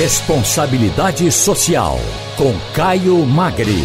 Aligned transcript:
Responsabilidade 0.00 1.30
Social, 1.30 1.98
com 2.34 2.54
Caio 2.74 3.18
Magri. 3.26 3.84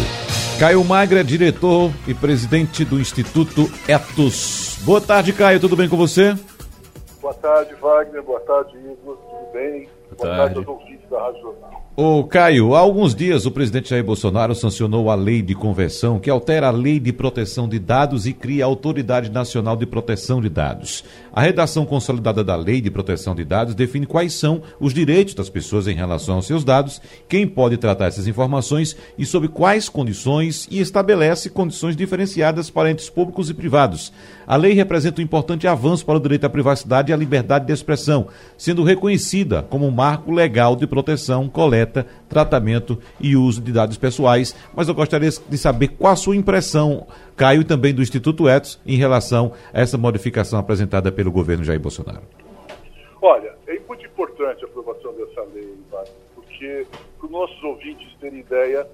Caio 0.58 0.82
Magri 0.82 1.18
é 1.18 1.22
diretor 1.22 1.92
e 2.08 2.14
presidente 2.14 2.86
do 2.86 2.98
Instituto 2.98 3.70
Etos. 3.86 4.78
Boa 4.80 4.98
tarde, 4.98 5.34
Caio, 5.34 5.60
tudo 5.60 5.76
bem 5.76 5.90
com 5.90 5.96
você? 5.98 6.34
Boa 7.20 7.34
tarde, 7.34 7.74
Wagner. 7.74 8.22
Boa 8.22 8.40
tarde, 8.40 8.78
Igor. 8.78 9.18
Tudo 9.46 9.52
bem? 9.52 9.88
Boa, 10.16 10.16
Boa 10.16 10.36
tarde. 10.36 10.54
tarde 10.54 10.58
aos 10.58 10.68
ouvintes 10.68 11.10
da 11.10 11.20
Rádio 11.20 11.42
Jornal. 11.42 11.86
Ô 11.98 12.22
Caio, 12.24 12.74
há 12.74 12.78
alguns 12.80 13.14
dias 13.14 13.46
o 13.46 13.50
presidente 13.50 13.88
Jair 13.88 14.04
Bolsonaro 14.04 14.54
sancionou 14.54 15.10
a 15.10 15.14
lei 15.14 15.40
de 15.40 15.54
conversão 15.54 16.18
que 16.20 16.28
altera 16.28 16.68
a 16.68 16.70
lei 16.70 17.00
de 17.00 17.10
proteção 17.10 17.66
de 17.66 17.78
dados 17.78 18.26
e 18.26 18.34
cria 18.34 18.64
a 18.64 18.66
Autoridade 18.66 19.30
Nacional 19.30 19.76
de 19.78 19.86
Proteção 19.86 20.38
de 20.42 20.50
Dados. 20.50 21.02
A 21.32 21.40
redação 21.40 21.86
consolidada 21.86 22.44
da 22.44 22.54
lei 22.54 22.82
de 22.82 22.90
proteção 22.90 23.34
de 23.34 23.46
dados 23.46 23.74
define 23.74 24.04
quais 24.04 24.34
são 24.34 24.60
os 24.78 24.92
direitos 24.92 25.32
das 25.32 25.48
pessoas 25.48 25.88
em 25.88 25.94
relação 25.94 26.34
aos 26.34 26.46
seus 26.46 26.64
dados, 26.64 27.00
quem 27.26 27.48
pode 27.48 27.78
tratar 27.78 28.08
essas 28.08 28.26
informações 28.26 28.94
e 29.16 29.24
sob 29.24 29.48
quais 29.48 29.88
condições 29.88 30.68
e 30.70 30.80
estabelece 30.80 31.48
condições 31.48 31.96
diferenciadas 31.96 32.68
para 32.68 32.90
entes 32.90 33.08
públicos 33.08 33.48
e 33.48 33.54
privados. 33.54 34.12
A 34.46 34.54
lei 34.56 34.74
representa 34.74 35.22
um 35.22 35.24
importante 35.24 35.66
avanço 35.66 36.04
para 36.04 36.18
o 36.18 36.20
direito 36.20 36.44
à 36.44 36.50
privacidade 36.50 37.10
e 37.10 37.14
à 37.14 37.16
liberdade 37.16 37.64
de 37.64 37.72
expressão, 37.72 38.28
sendo 38.58 38.84
reconhecida 39.36 39.62
como 39.62 39.86
um 39.86 39.90
marco 39.90 40.32
legal 40.32 40.74
de 40.76 40.86
proteção, 40.86 41.48
coleta 41.48 41.66
coleta, 41.66 42.06
tratamento 42.28 42.98
e 43.20 43.36
uso 43.36 43.60
de 43.60 43.72
dados 43.72 43.98
pessoais. 43.98 44.54
Mas 44.74 44.88
eu 44.88 44.94
gostaria 44.94 45.28
de 45.28 45.58
saber 45.58 45.88
qual 45.88 46.12
a 46.12 46.16
sua 46.16 46.36
impressão, 46.36 47.06
Caio, 47.36 47.62
e 47.62 47.64
também 47.64 47.92
do 47.92 48.02
Instituto 48.02 48.48
Etos, 48.48 48.80
em 48.86 48.96
relação 48.96 49.52
a 49.72 49.80
essa 49.80 49.98
modificação 49.98 50.58
apresentada 50.58 51.10
pelo 51.10 51.30
governo 51.30 51.64
Jair 51.64 51.80
Bolsonaro. 51.80 52.22
Olha, 53.20 53.52
é 53.66 53.78
muito 53.86 54.06
importante 54.06 54.64
a 54.64 54.68
aprovação 54.68 55.12
dessa 55.14 55.42
lei, 55.54 55.74
porque 56.34 56.86
para 57.18 57.26
os 57.26 57.32
nossos 57.32 57.62
ouvintes 57.62 58.08
terem 58.20 58.40
ideia, 58.40 58.86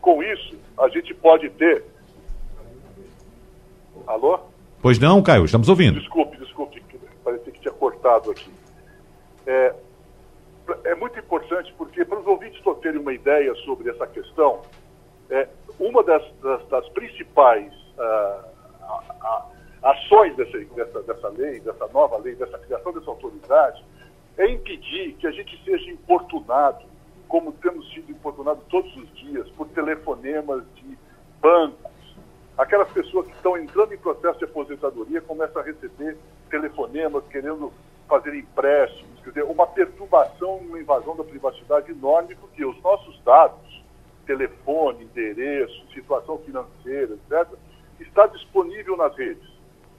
com 0.00 0.22
isso 0.22 0.54
a 0.78 0.88
gente 0.88 1.12
pode 1.14 1.48
ter. 1.50 1.84
Alô? 4.06 4.38
Pois 4.80 4.98
não, 4.98 5.22
Caio, 5.22 5.44
estamos 5.44 5.68
ouvindo. 5.68 5.98
Desculpe, 5.98 6.36
desculpe, 6.36 6.82
parecia 7.24 7.52
que 7.52 7.60
tinha 7.60 7.72
cortado 7.72 8.30
aqui. 8.30 8.50
É, 9.46 9.74
é 10.84 10.94
muito 10.94 11.18
importante 11.18 11.72
porque, 11.76 12.04
para 12.04 12.18
os 12.18 12.26
ouvintes 12.26 12.62
terem 12.80 13.00
uma 13.00 13.12
ideia 13.12 13.54
sobre 13.56 13.90
essa 13.90 14.06
questão, 14.06 14.62
é, 15.30 15.48
uma 15.78 16.02
das, 16.02 16.22
das, 16.42 16.66
das 16.68 16.88
principais 16.90 17.72
uh, 17.98 18.44
a, 18.82 19.04
a, 19.20 19.90
ações 19.90 20.36
dessa, 20.36 20.58
dessa, 20.58 21.02
dessa 21.02 21.28
lei, 21.28 21.60
dessa 21.60 21.86
nova 21.88 22.18
lei, 22.18 22.34
dessa 22.34 22.58
criação 22.58 22.92
dessa 22.92 23.10
autoridade, 23.10 23.84
é 24.36 24.48
impedir 24.48 25.14
que 25.14 25.26
a 25.26 25.30
gente 25.30 25.62
seja 25.64 25.90
importunado, 25.90 26.84
como 27.28 27.52
temos 27.52 27.88
sido 27.92 28.10
importunados 28.10 28.64
todos 28.68 28.94
os 28.96 29.14
dias, 29.14 29.48
por 29.50 29.68
telefonemas 29.68 30.62
de 30.76 30.98
bancos. 31.40 31.92
Aquelas 32.56 32.90
pessoas 32.92 33.26
que 33.26 33.34
estão 33.34 33.56
entrando 33.56 33.92
em 33.92 33.98
processo 33.98 34.38
de 34.38 34.44
aposentadoria 34.44 35.20
começam 35.20 35.60
a 35.60 35.64
receber 35.64 36.16
telefonemas 36.48 37.24
querendo 37.28 37.72
fazer 38.08 38.34
empréstimos, 38.34 39.20
quer 39.22 39.30
dizer, 39.30 39.44
uma 39.44 39.66
perturbação, 39.66 40.56
uma 40.56 40.78
invasão 40.78 41.16
da 41.16 41.24
privacidade 41.24 41.90
enorme, 41.90 42.34
porque 42.34 42.64
os 42.64 42.80
nossos 42.82 43.20
dados, 43.22 43.82
telefone, 44.26 45.04
endereço, 45.04 45.86
situação 45.92 46.38
financeira, 46.38 47.14
etc., 47.14 47.48
está 48.00 48.26
disponível 48.26 48.96
nas 48.96 49.16
redes. 49.16 49.48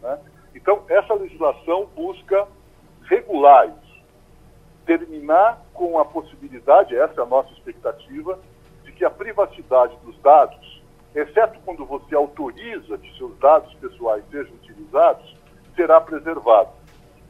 Né? 0.02 0.20
Então, 0.54 0.84
essa 0.88 1.14
legislação 1.14 1.88
busca 1.96 2.48
regular 3.04 3.68
isso, 3.68 4.04
terminar 4.86 5.62
com 5.74 6.00
a 6.00 6.06
possibilidade, 6.06 6.96
essa 6.96 7.22
é 7.22 7.24
a 7.24 7.28
nossa 7.28 7.52
expectativa, 7.54 8.40
de 8.84 8.92
que 8.92 9.04
a 9.04 9.10
privacidade 9.10 9.96
dos 10.04 10.18
dados, 10.20 10.82
exceto 11.14 11.60
quando 11.66 11.86
você 11.86 12.16
autoriza 12.16 12.98
que 12.98 13.18
seus 13.18 13.38
dados 13.40 13.74
pessoais 13.76 14.24
sejam 14.30 14.54
utilizados, 14.56 15.36
será 15.76 16.00
preservada. 16.00 16.70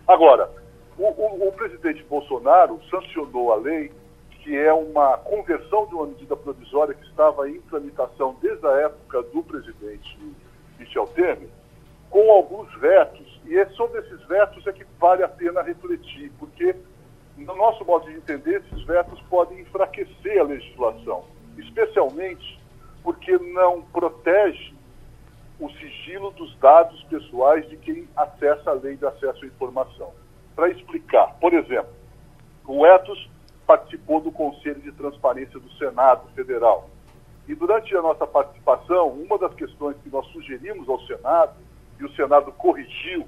Agora, 0.07 0.49
o, 0.97 1.03
o, 1.03 1.47
o, 1.49 1.51
presidente 1.51 2.03
Bolsonaro 2.03 2.79
sancionou 2.89 3.51
a 3.51 3.57
lei, 3.57 3.91
que 4.41 4.55
é 4.55 4.71
uma 4.71 5.17
conversão 5.17 5.85
de 5.87 5.95
uma 5.95 6.07
medida 6.07 6.35
provisória 6.35 6.93
que 6.93 7.05
estava 7.05 7.49
em 7.49 7.59
tramitação 7.61 8.37
desde 8.41 8.65
a 8.65 8.71
época 8.71 9.23
do 9.23 9.43
presidente 9.43 10.17
Michel 10.79 11.07
Temer, 11.07 11.49
com 12.09 12.31
alguns 12.31 12.73
vetos, 12.79 13.41
e 13.45 13.57
é 13.57 13.65
sobre 13.71 13.99
esses 13.99 14.21
vetos 14.25 14.65
é 14.67 14.71
que 14.71 14.85
vale 14.99 15.23
a 15.23 15.27
pena 15.27 15.61
refletir, 15.61 16.31
porque, 16.39 16.75
no 17.35 17.55
nosso 17.55 17.83
modo 17.83 18.05
de 18.05 18.15
entender, 18.15 18.63
esses 18.65 18.85
vetos 18.85 19.19
podem 19.23 19.59
enfraquecer 19.59 20.39
a 20.39 20.43
legislação, 20.43 21.25
especialmente 21.57 22.59
porque 23.03 23.37
não 23.37 23.81
protege 23.81 24.73
o 25.59 25.69
sigilo 25.71 26.31
dos 26.31 26.55
dados 26.59 27.03
pessoais 27.03 27.67
de 27.69 27.77
quem 27.77 28.07
acessa 28.15 28.71
a 28.71 28.73
lei 28.73 28.95
de 28.95 29.05
acesso 29.05 29.43
à 29.43 29.47
informação 29.47 30.24
para 30.55 30.69
explicar. 30.69 31.35
Por 31.39 31.53
exemplo, 31.53 31.93
o 32.65 32.85
Etos 32.85 33.29
participou 33.67 34.21
do 34.21 34.31
Conselho 34.31 34.81
de 34.81 34.91
Transparência 34.91 35.59
do 35.59 35.69
Senado 35.73 36.27
Federal. 36.33 36.89
E 37.47 37.53
durante 37.53 37.95
a 37.95 38.01
nossa 38.01 38.25
participação, 38.25 39.09
uma 39.09 39.37
das 39.37 39.53
questões 39.53 39.95
que 40.03 40.09
nós 40.09 40.25
sugerimos 40.27 40.87
ao 40.89 40.99
Senado, 41.01 41.53
e 41.99 42.03
o 42.03 42.11
Senado 42.13 42.51
corrigiu, 42.53 43.27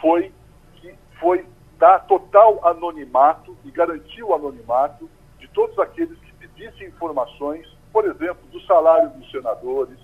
foi 0.00 0.32
que 0.76 0.94
foi 1.20 1.46
dar 1.78 2.00
total 2.06 2.66
anonimato 2.66 3.56
e 3.64 3.70
garantir 3.70 4.22
o 4.22 4.34
anonimato 4.34 5.08
de 5.38 5.48
todos 5.48 5.78
aqueles 5.78 6.18
que 6.18 6.32
pedissem 6.34 6.88
informações, 6.88 7.66
por 7.92 8.04
exemplo, 8.04 8.46
do 8.50 8.60
salário 8.62 9.10
dos 9.10 9.30
senadores, 9.30 9.98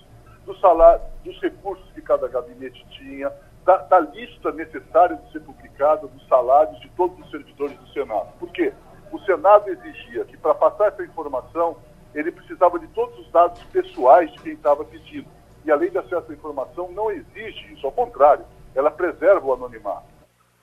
do 0.44 0.56
salário, 0.58 1.02
dos 1.24 1.40
recursos 1.40 1.84
que 1.92 2.00
cada 2.00 2.28
gabinete 2.28 2.84
tinha, 2.90 3.30
da, 3.64 3.78
da, 3.78 4.00
lista 4.00 4.50
necessária 4.52 5.16
de 5.16 5.32
ser 5.32 5.40
publicada 5.40 6.06
dos 6.06 6.26
salários 6.26 6.80
de 6.80 6.88
todos 6.90 7.18
os 7.18 7.30
servidores 7.30 7.76
do 7.78 7.88
Senado. 7.88 8.32
Por 8.38 8.50
quê? 8.50 8.72
O 9.10 9.18
Senado 9.20 9.68
exigia 9.68 10.24
que, 10.24 10.36
para 10.36 10.54
passar 10.54 10.88
essa 10.88 11.04
informação, 11.04 11.76
ele 12.14 12.32
precisava 12.32 12.78
de 12.78 12.86
todos 12.88 13.18
os 13.18 13.30
dados 13.30 13.62
pessoais 13.64 14.32
de 14.32 14.38
quem 14.40 14.52
estava 14.52 14.84
pedindo. 14.84 15.28
E 15.64 15.70
a 15.70 15.76
lei 15.76 15.90
de 15.90 15.98
acesso 15.98 16.30
à 16.30 16.34
informação 16.34 16.90
não 16.92 17.10
exige 17.10 17.72
isso, 17.72 17.86
ao 17.86 17.92
contrário, 17.92 18.44
ela 18.74 18.90
preserva 18.90 19.46
o 19.46 19.52
anonimato. 19.52 20.06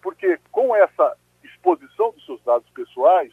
Porque 0.01 0.39
com 0.51 0.75
essa 0.75 1.15
exposição 1.43 2.11
dos 2.11 2.25
seus 2.25 2.43
dados 2.43 2.69
pessoais, 2.71 3.31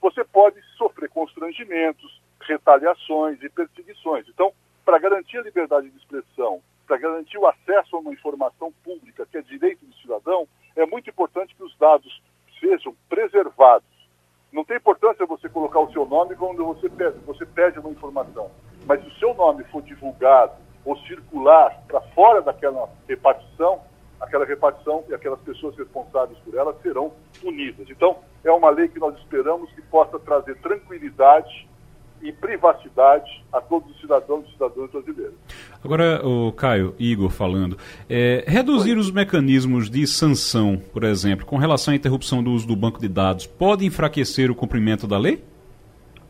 você 0.00 0.22
pode 0.24 0.60
sofrer 0.76 1.08
constrangimentos, 1.08 2.20
retaliações 2.40 3.42
e 3.42 3.48
perseguições. 3.48 4.26
Então, 4.28 4.52
para 4.84 4.98
garantir 4.98 5.38
a 5.38 5.42
liberdade 5.42 5.90
de 5.90 5.96
expressão 5.98 6.62
para 6.88 6.96
garantir 6.96 7.36
o 7.36 7.46
acesso 7.46 7.94
a 7.94 7.98
uma 7.98 8.14
informação 8.14 8.72
pública, 8.82 9.26
que 9.30 9.36
é 9.36 9.42
direito 9.42 9.84
do 9.84 9.94
cidadão, 9.96 10.48
é 10.74 10.86
muito 10.86 11.10
importante 11.10 11.54
que 11.54 11.62
os 11.62 11.76
dados 11.76 12.22
sejam 12.58 12.96
preservados. 13.10 13.86
Não 14.50 14.64
tem 14.64 14.78
importância 14.78 15.26
você 15.26 15.50
colocar 15.50 15.80
o 15.80 15.92
seu 15.92 16.06
nome 16.06 16.34
quando 16.34 16.64
você 16.64 16.88
pede, 16.88 17.18
você 17.26 17.44
pede 17.44 17.78
uma 17.78 17.90
informação. 17.90 18.50
Mas 18.86 19.02
se 19.02 19.08
o 19.08 19.18
seu 19.18 19.34
nome 19.34 19.64
for 19.64 19.82
divulgado 19.82 20.54
ou 20.82 20.96
circular 21.00 21.78
para 21.86 22.00
fora 22.12 22.40
daquela 22.40 22.88
repartição, 23.06 23.82
aquela 24.18 24.46
repartição 24.46 25.04
e 25.10 25.14
aquelas 25.14 25.40
pessoas 25.40 25.76
responsáveis 25.76 26.38
por 26.38 26.54
ela 26.54 26.74
serão 26.82 27.12
punidas. 27.38 27.88
Então, 27.90 28.16
é 28.42 28.50
uma 28.50 28.70
lei 28.70 28.88
que 28.88 28.98
nós 28.98 29.14
esperamos 29.18 29.70
que 29.72 29.82
possa 29.82 30.18
trazer 30.18 30.56
tranquilidade 30.62 31.68
e 32.22 32.32
privacidade 32.32 33.44
a 33.52 33.60
todos 33.60 33.90
os 33.90 34.00
cidadãos 34.00 34.44
e 34.48 34.52
cidadãs 34.52 34.90
brasileiros. 34.90 35.34
Agora, 35.84 36.26
o 36.26 36.52
Caio, 36.52 36.94
Igor 36.98 37.30
falando, 37.30 37.76
é, 38.08 38.44
reduzir 38.46 38.92
Oi. 38.92 38.98
os 38.98 39.10
mecanismos 39.10 39.88
de 39.88 40.06
sanção, 40.06 40.80
por 40.92 41.04
exemplo, 41.04 41.46
com 41.46 41.56
relação 41.56 41.92
à 41.92 41.96
interrupção 41.96 42.42
do 42.42 42.50
uso 42.50 42.66
do 42.66 42.76
banco 42.76 43.00
de 43.00 43.08
dados, 43.08 43.46
pode 43.46 43.86
enfraquecer 43.86 44.50
o 44.50 44.54
cumprimento 44.54 45.06
da 45.06 45.18
lei? 45.18 45.42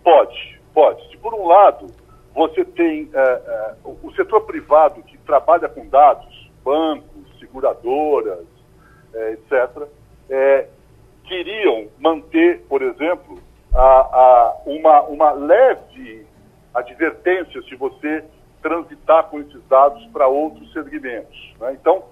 Pode, 0.05 0.61
pode. 0.75 1.11
Se 1.11 1.17
por 1.17 1.35
um 1.35 1.47
lado 1.47 1.87
você 2.35 2.65
tem 2.65 3.11
é, 3.13 3.21
é, 3.21 3.75
o 3.85 4.13
setor 4.13 4.43
privado 4.43 5.03
que 5.03 5.19
trabalha 5.19 5.69
com 5.69 5.87
dados, 5.89 6.51
bancos, 6.65 7.27
seguradoras, 7.41 8.47
é, 9.13 9.33
etc., 9.33 9.89
é, 10.31 10.69
queriam 11.25 11.89
manter, 11.99 12.61
por 12.69 12.83
exemplo, 12.83 13.39
a, 13.83 14.57
uma, 14.67 15.03
uma 15.03 15.33
leve 15.33 16.27
advertência 16.75 17.63
se 17.63 17.77
você 17.77 18.25
transitar 18.61 19.25
com 19.25 19.41
esses 19.41 19.63
dados 19.69 20.05
para 20.07 20.27
outros 20.27 20.73
segmentos. 20.73 21.55
Né? 21.61 21.77
Então, 21.81 22.05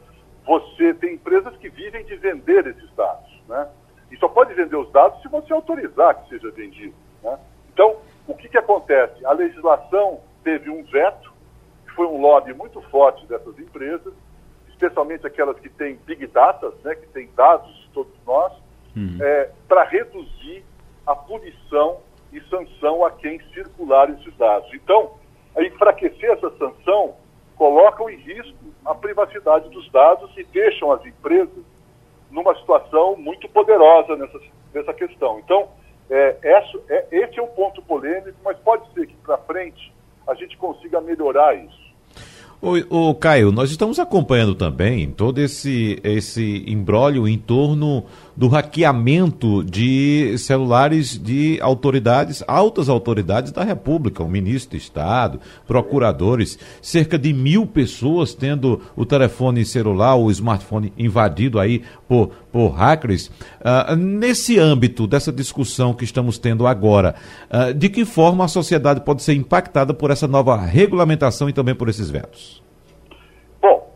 você 0.45 0.95
tem 0.95 1.15
empresas 1.15 1.57
que 1.57 1.69
vivem 1.69 2.05
de 2.05 2.17
vender 2.17 2.67
esses 2.69 2.91
dados. 2.95 3.31
Né? 3.49 3.69
E 4.11 4.17
só 4.17 4.29
pode 4.29 4.55
vender 4.55 4.77
os 4.77 4.91
dados 4.93 5.21
se 5.23 5.29
você 5.29 5.53
autorizar 5.53 6.23
que 6.23 6.29
seja 6.29 6.51
vendido. 6.53 6.95
Né? 7.23 7.39
Então, 7.73 7.97
o 8.29 8.35
que, 8.35 8.49
que 8.49 8.59
acontece? 8.59 9.25
A 9.27 9.33
legislação 9.33 10.21
teve 10.45 10.71
um 10.71 10.85
veto, 10.85 11.33
que 11.85 11.93
foi 11.95 12.07
um 12.07 12.21
lobby 12.21 12.55
muito 12.55 12.81
forte 12.83 13.27
dessas 13.27 13.59
empresas, 13.59 14.13
especialmente 14.69 15.27
aquelas 15.27 15.59
que 15.59 15.69
têm 15.69 15.99
big 16.07 16.27
data, 16.29 16.73
né, 16.85 16.95
que 16.95 17.07
têm 17.09 17.29
dados 17.35 17.75
de 17.75 17.89
todos 17.91 18.13
nós, 18.25 18.53
uhum. 18.95 19.19
é, 19.21 19.51
para 19.67 19.85
reduzir 19.85 20.65
a 21.07 21.15
punição 21.15 21.99
e 22.33 22.41
podem 23.37 23.41
circular 23.53 24.11
esses 24.11 24.35
dados. 24.37 24.73
Então, 24.75 25.13
enfraquecer 25.59 26.31
essa 26.31 26.51
sanção 26.59 27.15
colocam 27.57 28.11
em 28.11 28.17
risco 28.17 28.57
a 28.85 28.95
privacidade 28.95 29.69
dos 29.71 29.91
dados 29.91 30.31
e 30.37 30.45
deixam 30.45 30.93
as 30.93 31.05
empresas 31.05 31.65
numa 32.31 32.55
situação 32.57 33.17
muito 33.17 33.49
poderosa 33.49 34.17
nessa, 34.17 34.39
nessa 34.75 34.93
questão. 34.93 35.39
Então, 35.39 35.69
é, 36.11 36.37
essa, 36.43 36.79
é, 36.89 37.07
esse 37.11 37.39
é 37.39 37.43
um 37.43 37.49
ponto 37.49 37.81
polêmico, 37.83 38.37
mas 38.45 38.59
pode 38.59 38.85
ser 38.93 39.07
que 39.07 39.17
para 39.17 39.39
frente 39.39 39.93
a 40.27 40.35
gente 40.35 40.57
consiga 40.57 41.01
melhorar 41.01 41.55
isso. 41.55 41.87
O 42.91 43.15
Caio, 43.15 43.53
nós 43.53 43.71
estamos 43.71 43.99
acompanhando 43.99 44.55
também 44.55 45.11
todo 45.11 45.39
esse, 45.39 46.01
esse 46.03 46.65
embrólio 46.67 47.29
em 47.29 47.39
torno 47.39 48.05
do 48.37 48.49
hackeamento 48.49 49.65
de 49.65 50.37
celulares 50.39 51.19
de 51.19 51.59
autoridades, 51.63 52.45
altas 52.47 52.89
autoridades 52.89 53.51
da 53.51 53.65
República, 53.65 54.23
o 54.23 54.29
ministro 54.29 54.77
de 54.77 54.85
Estado, 54.85 55.41
procuradores, 55.67 56.59
cerca 56.83 57.19
de 57.19 57.33
mil 57.33 57.67
pessoas 57.67 58.35
tendo 58.35 58.83
o 58.95 59.07
telefone 59.07 59.65
celular, 59.65 60.17
o 60.17 60.31
smartphone 60.31 60.93
invadido 60.99 61.59
aí 61.59 61.83
por, 62.07 62.29
por 62.53 62.69
hackers. 62.69 63.29
Uh, 63.61 63.97
nesse 63.97 64.59
âmbito 64.59 65.07
dessa 65.07 65.33
discussão 65.33 65.95
que 65.95 66.05
estamos 66.05 66.39
tendo 66.39 66.67
agora, 66.67 67.15
uh, 67.51 67.73
de 67.73 67.89
que 67.89 68.05
forma 68.05 68.45
a 68.45 68.49
sociedade 68.49 69.01
pode 69.01 69.23
ser 69.23 69.33
impactada 69.33 69.95
por 69.95 70.11
essa 70.11 70.29
nova 70.29 70.57
regulamentação 70.57 71.49
e 71.49 71.53
também 71.53 71.75
por 71.75 71.89
esses 71.89 72.11
vetos? 72.11 72.63
Bom, 73.63 73.91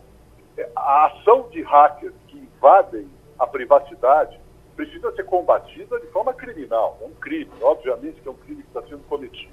a 0.75 1.05
ação 1.05 1.45
de 1.51 1.61
hackers 1.61 2.13
que 2.27 2.37
invadem 2.37 3.05
a 3.41 3.47
privacidade 3.47 4.39
precisa 4.75 5.11
ser 5.15 5.25
combatida 5.25 5.99
de 5.99 6.05
forma 6.07 6.31
criminal. 6.31 6.99
É 7.01 7.05
um 7.05 7.15
crime, 7.15 7.51
obviamente 7.59 8.21
que 8.21 8.27
é 8.27 8.31
um 8.31 8.35
crime 8.35 8.61
que 8.61 8.67
está 8.67 8.83
sendo 8.83 9.03
cometido. 9.07 9.51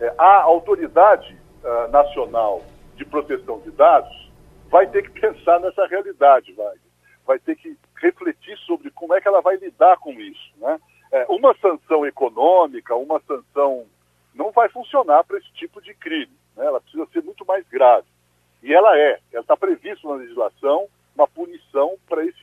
É, 0.00 0.14
a 0.16 0.42
autoridade 0.42 1.36
uh, 1.62 1.90
nacional 1.90 2.62
de 2.96 3.04
proteção 3.04 3.60
de 3.60 3.70
dados 3.72 4.30
vai 4.70 4.86
ter 4.86 5.02
que 5.02 5.10
pensar 5.20 5.60
nessa 5.60 5.86
realidade, 5.86 6.54
vai, 6.54 6.76
vai 7.26 7.38
ter 7.38 7.56
que 7.56 7.76
refletir 7.96 8.56
sobre 8.60 8.90
como 8.90 9.14
é 9.14 9.20
que 9.20 9.28
ela 9.28 9.42
vai 9.42 9.56
lidar 9.56 9.98
com 9.98 10.12
isso. 10.12 10.52
Né? 10.56 10.80
É, 11.12 11.26
uma 11.28 11.54
sanção 11.58 12.06
econômica, 12.06 12.96
uma 12.96 13.20
sanção 13.20 13.84
não 14.34 14.50
vai 14.50 14.70
funcionar 14.70 15.24
para 15.24 15.36
esse 15.36 15.52
tipo 15.52 15.82
de 15.82 15.92
crime. 15.92 16.32
Né? 16.56 16.64
Ela 16.64 16.80
precisa 16.80 17.06
ser 17.12 17.22
muito 17.22 17.44
mais 17.44 17.68
grave. 17.68 18.06
E 18.62 18.72
ela 18.72 18.96
é, 18.98 19.20
ela 19.30 19.42
está 19.42 19.58
prevista 19.58 20.08
na 20.08 20.14
legislação 20.14 20.88
uma 21.14 21.28
punição 21.28 21.96
para 22.08 22.24
esse 22.24 22.39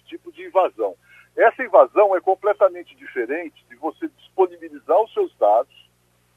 invasão. 0.57 0.95
Essa 1.36 1.63
invasão 1.63 2.15
é 2.15 2.21
completamente 2.21 2.95
diferente 2.95 3.63
de 3.69 3.75
você 3.75 4.07
disponibilizar 4.18 5.00
os 5.01 5.13
seus 5.13 5.36
dados 5.38 5.88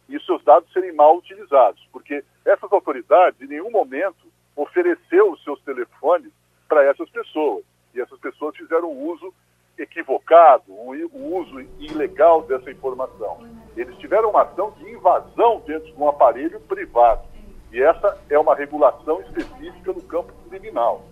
e 0.08 0.17
os 0.17 0.26
seus 0.26 0.44
dados 0.44 0.70
serem 0.72 0.93
mal 0.93 1.17
utilizados, 1.17 1.87
porque 1.90 2.22
essas 2.44 2.70
autoridades 2.70 3.40
em 3.40 3.46
nenhum 3.46 3.70
momento 3.70 4.31
ofereceu 4.55 5.32
os 5.32 5.43
seus 5.43 5.61
telefones 5.62 6.31
para 6.69 6.84
essas 6.84 7.08
pessoas 7.08 7.64
e 7.94 8.00
essas 8.00 8.19
pessoas 8.19 8.56
fizeram 8.56 8.90
uso 8.90 9.32
equivocado, 9.78 10.64
um 10.69 11.37
uso 11.37 11.61
ilegal 11.78 12.43
dessa 12.43 12.70
informação. 12.70 13.38
Eles 13.75 13.96
tiveram 13.96 14.31
uma 14.31 14.43
ação 14.43 14.72
de 14.72 14.90
invasão 14.90 15.62
dentro 15.67 15.90
de 15.90 15.99
um 15.99 16.08
aparelho 16.08 16.61
privado 16.61 17.26
e 17.72 17.81
essa 17.81 18.20
é 18.28 18.38
uma 18.38 18.55
regulação 18.55 19.22
específica 19.22 19.93
no 19.93 20.02
campo 20.02 20.32
criminal 20.50 21.02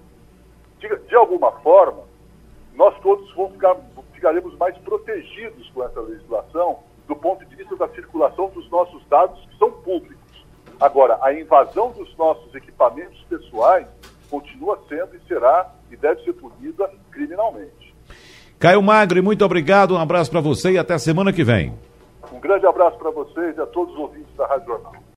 de, 0.78 0.96
de 1.08 1.14
alguma 1.14 1.52
forma, 1.60 2.02
nós 2.78 2.96
todos 3.00 3.28
vamos 3.34 3.54
ficar, 3.54 3.76
ficaremos 4.14 4.56
mais 4.56 4.78
protegidos 4.78 5.68
com 5.70 5.82
essa 5.82 6.00
legislação 6.00 6.78
do 7.08 7.16
ponto 7.16 7.44
de 7.44 7.56
vista 7.56 7.74
da 7.74 7.88
circulação 7.88 8.48
dos 8.50 8.70
nossos 8.70 9.04
dados 9.08 9.44
que 9.46 9.58
são 9.58 9.72
públicos. 9.72 10.46
Agora, 10.80 11.18
a 11.20 11.34
invasão 11.34 11.90
dos 11.90 12.16
nossos 12.16 12.54
equipamentos 12.54 13.20
pessoais 13.28 13.84
continua 14.30 14.78
sendo 14.88 15.16
e 15.16 15.20
será 15.26 15.68
e 15.90 15.96
deve 15.96 16.22
ser 16.22 16.34
punida 16.34 16.88
criminalmente. 17.10 17.96
Caio 18.60 18.80
Magre, 18.80 19.20
muito 19.20 19.44
obrigado, 19.44 19.94
um 19.94 19.98
abraço 19.98 20.30
para 20.30 20.40
você 20.40 20.72
e 20.72 20.78
até 20.78 20.94
a 20.94 20.98
semana 21.00 21.32
que 21.32 21.42
vem. 21.42 21.74
Um 22.32 22.38
grande 22.38 22.66
abraço 22.66 22.96
para 22.96 23.10
vocês 23.10 23.56
e 23.56 23.60
a 23.60 23.66
todos 23.66 23.92
os 23.94 24.00
ouvintes 24.00 24.32
da 24.36 24.46
Rádio 24.46 24.66
Jornal. 24.66 24.98